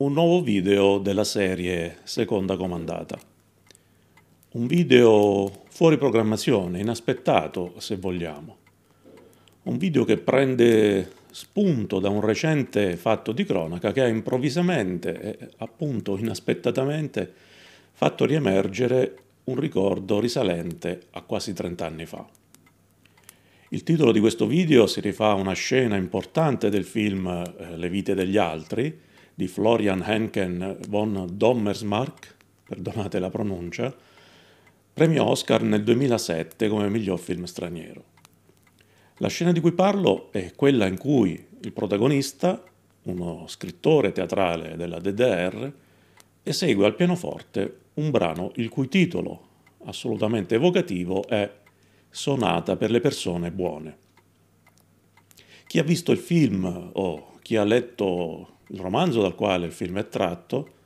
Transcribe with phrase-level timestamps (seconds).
[0.00, 3.18] un nuovo video della serie Seconda Comandata.
[4.52, 8.56] Un video fuori programmazione, inaspettato se vogliamo.
[9.64, 15.48] Un video che prende spunto da un recente fatto di cronaca che ha improvvisamente e
[15.56, 17.32] appunto inaspettatamente
[17.90, 22.24] fatto riemergere un ricordo risalente a quasi 30 anni fa.
[23.70, 27.88] Il titolo di questo video si rifà a una scena importante del film eh, Le
[27.88, 29.06] vite degli altri
[29.38, 32.34] di Florian Henken von Dommersmark,
[32.64, 33.96] perdonate la pronuncia,
[34.92, 38.02] premio Oscar nel 2007 come miglior film straniero.
[39.18, 42.60] La scena di cui parlo è quella in cui il protagonista,
[43.02, 45.72] uno scrittore teatrale della DDR,
[46.42, 49.46] esegue al pianoforte un brano il cui titolo,
[49.84, 51.48] assolutamente evocativo, è
[52.10, 53.98] sonata per le persone buone.
[55.68, 59.98] Chi ha visto il film o chi ha letto il romanzo dal quale il film
[59.98, 60.76] è tratto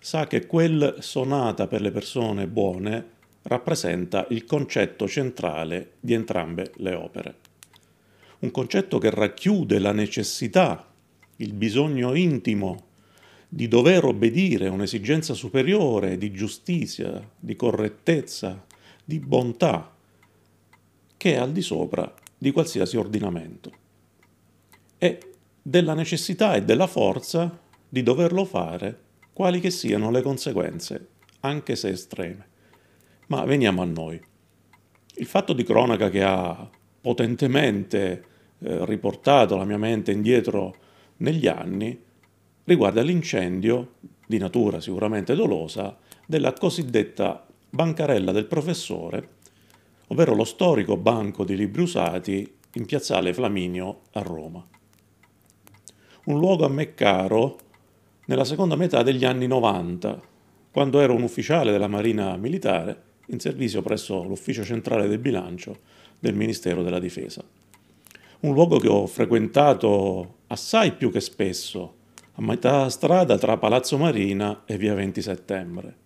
[0.00, 6.94] sa che quel sonata per le persone buone rappresenta il concetto centrale di entrambe le
[6.94, 7.34] opere.
[8.40, 10.86] Un concetto che racchiude la necessità,
[11.36, 12.92] il bisogno intimo
[13.48, 18.62] di dover obbedire a un'esigenza superiore di giustizia, di correttezza,
[19.02, 19.94] di bontà,
[21.16, 23.70] che è al di sopra di qualsiasi ordinamento,
[24.98, 25.33] e
[25.66, 29.00] della necessità e della forza di doverlo fare,
[29.32, 31.08] quali che siano le conseguenze,
[31.40, 32.46] anche se estreme.
[33.28, 34.20] Ma veniamo a noi.
[35.14, 36.68] Il fatto di cronaca che ha
[37.00, 38.24] potentemente
[38.58, 40.74] eh, riportato la mia mente indietro
[41.18, 41.98] negli anni
[42.64, 43.94] riguarda l'incendio,
[44.26, 49.42] di natura sicuramente dolosa, della cosiddetta bancarella del professore
[50.08, 54.64] ovvero lo storico banco di libri usati in piazzale Flaminio a Roma.
[56.24, 57.58] Un luogo a me caro
[58.26, 60.20] nella seconda metà degli anni 90,
[60.70, 65.76] quando ero un ufficiale della Marina Militare in servizio presso l'Ufficio Centrale del Bilancio
[66.18, 67.44] del Ministero della Difesa.
[68.40, 71.94] Un luogo che ho frequentato assai più che spesso,
[72.32, 75.96] a metà strada tra Palazzo Marina e via 20 Settembre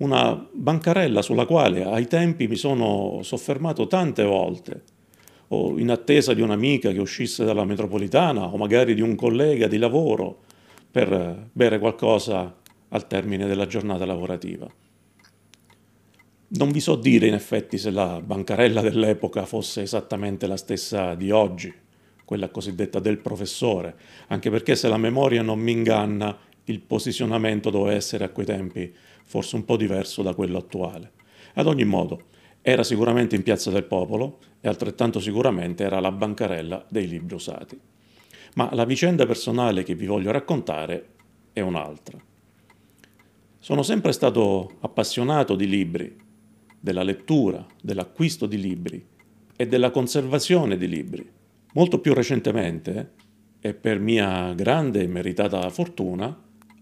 [0.00, 4.82] una bancarella sulla quale ai tempi mi sono soffermato tante volte,
[5.52, 9.78] o in attesa di un'amica che uscisse dalla metropolitana, o magari di un collega di
[9.78, 10.42] lavoro,
[10.90, 12.56] per bere qualcosa
[12.88, 14.68] al termine della giornata lavorativa.
[16.52, 21.30] Non vi so dire in effetti se la bancarella dell'epoca fosse esattamente la stessa di
[21.30, 21.72] oggi,
[22.24, 23.96] quella cosiddetta del professore,
[24.28, 28.92] anche perché se la memoria non mi inganna, il posizionamento doveva essere a quei tempi
[29.24, 31.12] forse un po' diverso da quello attuale.
[31.54, 32.22] Ad ogni modo,
[32.62, 37.78] era sicuramente in Piazza del Popolo e altrettanto sicuramente era la bancarella dei libri usati.
[38.54, 41.08] Ma la vicenda personale che vi voglio raccontare
[41.52, 42.18] è un'altra.
[43.58, 46.16] Sono sempre stato appassionato di libri,
[46.78, 49.06] della lettura, dell'acquisto di libri
[49.56, 51.30] e della conservazione di libri.
[51.72, 53.12] Molto più recentemente,
[53.60, 56.34] e per mia grande e meritata fortuna,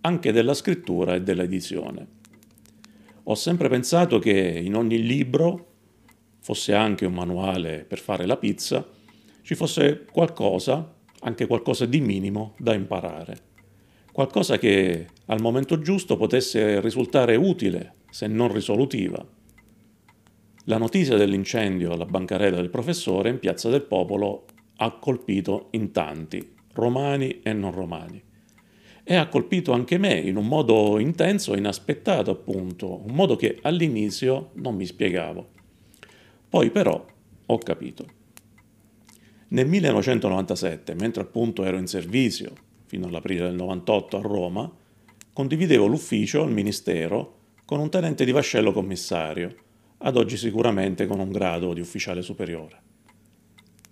[0.00, 2.22] anche della scrittura e dell'edizione
[3.26, 5.72] ho sempre pensato che in ogni libro,
[6.40, 8.86] fosse anche un manuale per fare la pizza,
[9.42, 13.52] ci fosse qualcosa, anche qualcosa di minimo, da imparare.
[14.12, 19.24] Qualcosa che al momento giusto potesse risultare utile, se non risolutiva.
[20.66, 24.44] La notizia dell'incendio alla bancarella del professore in Piazza del Popolo
[24.76, 28.32] ha colpito in tanti, romani e non romani
[29.04, 33.58] e ha colpito anche me in un modo intenso e inaspettato, appunto, un modo che
[33.62, 35.50] all'inizio non mi spiegavo.
[36.48, 37.04] Poi però
[37.46, 38.06] ho capito.
[39.48, 42.52] Nel 1997, mentre appunto ero in servizio,
[42.86, 44.72] fino all'aprile del 98 a Roma,
[45.32, 49.54] condividevo l'ufficio al Ministero con un tenente di vascello commissario,
[49.98, 52.82] ad oggi sicuramente con un grado di ufficiale superiore.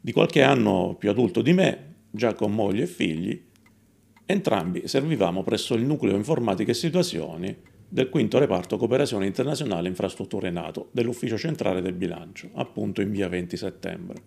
[0.01, 3.51] Di qualche anno più adulto di me, già con moglie e figli,
[4.25, 7.55] Entrambi servivamo presso il nucleo informatica e situazioni
[7.89, 13.57] del quinto reparto cooperazione internazionale infrastrutture NATO dell'ufficio centrale del bilancio, appunto in via 20
[13.57, 14.23] settembre.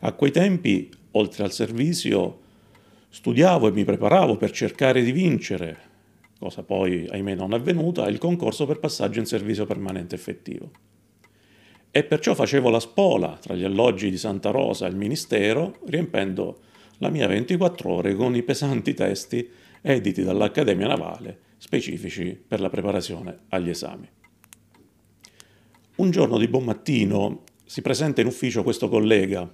[0.00, 2.40] A quei tempi, oltre al servizio,
[3.08, 5.78] studiavo e mi preparavo per cercare di vincere,
[6.38, 10.70] cosa poi ahimè non avvenuta, il concorso per passaggio in servizio permanente effettivo.
[11.92, 16.60] E perciò facevo la spola tra gli alloggi di Santa Rosa e il Ministero, riempendo
[17.00, 19.48] la mia 24 ore con i pesanti testi
[19.80, 24.08] editi dall'Accademia Navale specifici per la preparazione agli esami.
[25.96, 29.50] Un giorno di buon mattino si presenta in ufficio questo collega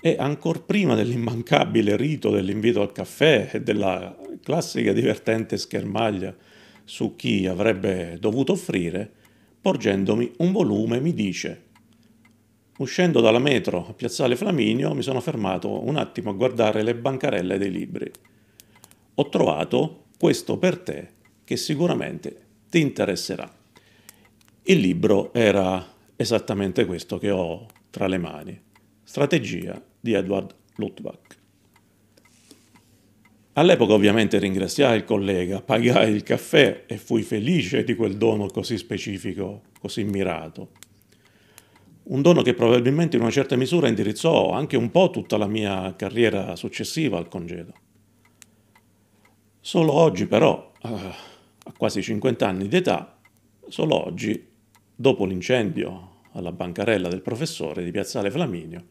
[0.00, 6.34] e ancor prima dell'immancabile rito dell'invito al caffè e della classica divertente schermaglia
[6.84, 9.10] su chi avrebbe dovuto offrire,
[9.60, 11.64] porgendomi un volume mi dice
[12.78, 17.56] Uscendo dalla metro a Piazzale Flaminio mi sono fermato un attimo a guardare le bancarelle
[17.56, 18.10] dei libri.
[19.14, 21.08] Ho trovato questo per te
[21.42, 23.50] che sicuramente ti interesserà.
[24.64, 28.60] Il libro era esattamente questo che ho tra le mani.
[29.02, 31.36] Strategia di Edward Luttwak.
[33.54, 38.76] All'epoca ovviamente ringraziai il collega, pagai il caffè e fui felice di quel dono così
[38.76, 40.72] specifico, così mirato.
[42.08, 45.92] Un dono che probabilmente in una certa misura indirizzò anche un po' tutta la mia
[45.96, 47.72] carriera successiva al congedo.
[49.60, 53.18] Solo oggi però, eh, a quasi 50 anni di età,
[53.66, 54.46] solo oggi,
[54.94, 58.84] dopo l'incendio alla bancarella del professore di Piazzale Flaminio,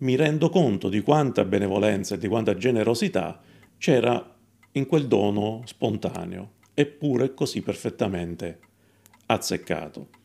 [0.00, 3.40] mi rendo conto di quanta benevolenza e di quanta generosità
[3.78, 4.34] c'era
[4.72, 8.58] in quel dono spontaneo, eppure così perfettamente
[9.24, 10.23] azzeccato.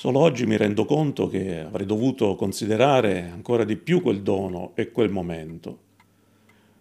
[0.00, 4.92] Solo oggi mi rendo conto che avrei dovuto considerare ancora di più quel dono e
[4.92, 5.78] quel momento.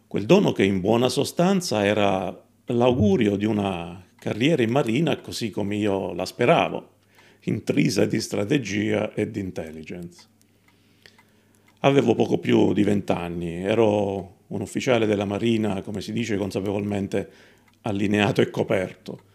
[0.07, 2.33] Quel dono che in buona sostanza era
[2.67, 6.91] l'augurio di una carriera in marina così come io la speravo,
[7.41, 10.25] intrisa di strategia e di intelligence.
[11.79, 17.29] Avevo poco più di vent'anni, ero un ufficiale della Marina, come si dice consapevolmente,
[17.81, 19.27] allineato e coperto.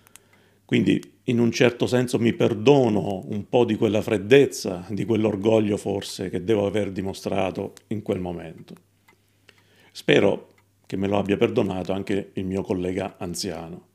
[0.65, 6.31] Quindi in un certo senso mi perdono un po' di quella freddezza, di quell'orgoglio forse
[6.31, 8.75] che devo aver dimostrato in quel momento.
[9.93, 10.49] Spero
[10.87, 13.93] che me lo abbia perdonato anche il mio collega anziano.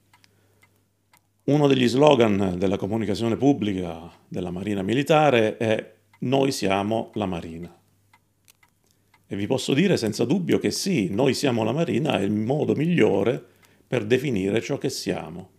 [1.45, 7.75] Uno degli slogan della comunicazione pubblica della Marina Militare è Noi siamo la Marina.
[9.27, 12.73] E vi posso dire senza dubbio che sì, noi siamo la Marina è il modo
[12.75, 13.43] migliore
[13.87, 15.57] per definire ciò che siamo.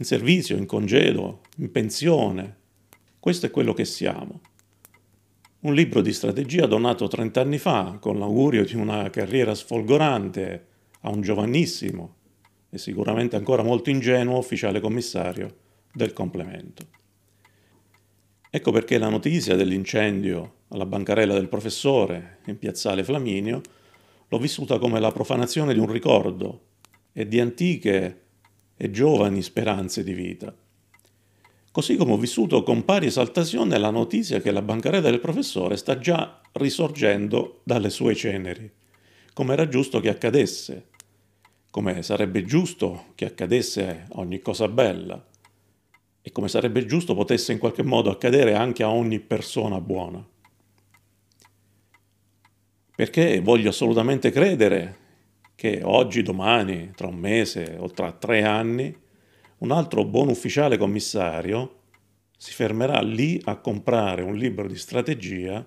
[0.00, 2.56] In servizio, in congedo, in pensione.
[3.20, 4.40] Questo è quello che siamo.
[5.60, 10.66] Un libro di strategia donato 30 anni fa con l'augurio di una carriera sfolgorante
[11.00, 12.14] a un giovanissimo
[12.70, 15.56] e sicuramente ancora molto ingenuo ufficiale commissario
[15.92, 16.86] del complemento.
[18.48, 23.60] Ecco perché la notizia dell'incendio alla bancarella del professore in piazzale Flaminio
[24.28, 26.68] l'ho vissuta come la profanazione di un ricordo
[27.12, 28.28] e di antiche
[28.82, 30.56] e giovani speranze di vita.
[31.70, 35.98] Così come ho vissuto con pari esaltazione la notizia che la bancarella del professore sta
[35.98, 38.72] già risorgendo dalle sue ceneri,
[39.34, 40.86] come era giusto che accadesse,
[41.70, 45.22] come sarebbe giusto che accadesse ogni cosa bella
[46.22, 50.26] e come sarebbe giusto potesse in qualche modo accadere anche a ogni persona buona.
[52.96, 54.96] Perché voglio assolutamente credere
[55.60, 58.96] che oggi, domani, tra un mese o tra tre anni,
[59.58, 61.80] un altro buon ufficiale commissario
[62.34, 65.62] si fermerà lì a comprare un libro di strategia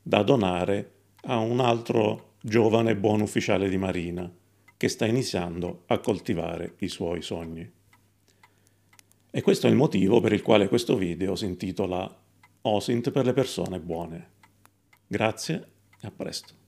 [0.00, 0.92] da donare
[1.22, 4.32] a un altro giovane buon ufficiale di marina
[4.76, 7.68] che sta iniziando a coltivare i suoi sogni.
[9.32, 12.08] E questo è il motivo per il quale questo video si intitola
[12.60, 14.30] OSINT per le persone buone.
[15.08, 15.68] Grazie
[16.00, 16.62] e a presto.